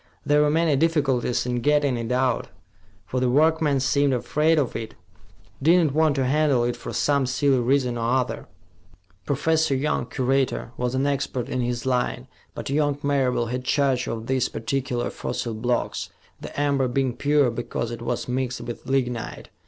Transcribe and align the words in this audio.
"There 0.25 0.41
were 0.41 0.49
many 0.49 0.75
difficulties 0.75 1.45
in 1.45 1.61
getting 1.61 1.95
it 1.95 2.11
out, 2.11 2.47
for 3.05 3.19
the 3.19 3.29
workmen 3.29 3.79
seemed 3.79 4.13
afraid 4.15 4.57
of 4.57 4.75
it, 4.75 4.95
did 5.61 5.77
not 5.85 5.93
want 5.93 6.15
to 6.15 6.25
handle 6.25 6.63
it 6.63 6.75
for 6.75 6.91
some 6.91 7.27
silly 7.27 7.59
reason 7.59 7.99
or 7.99 8.13
other." 8.15 8.47
Professor 9.27 9.75
Young, 9.75 10.07
curator, 10.07 10.71
was 10.75 10.95
an 10.95 11.05
expert 11.05 11.47
in 11.49 11.61
his 11.61 11.85
line, 11.85 12.27
but 12.55 12.71
young 12.71 12.97
Marable 13.03 13.45
had 13.51 13.63
charge 13.63 14.07
of 14.07 14.25
these 14.25 14.49
particular 14.49 15.11
fossil 15.11 15.53
blocks, 15.53 16.09
the 16.39 16.59
amber 16.59 16.87
being 16.87 17.15
pure 17.15 17.51
because 17.51 17.91
it 17.91 18.01
was 18.01 18.27
mixed 18.27 18.61
with 18.61 18.87
lignite. 18.87 19.49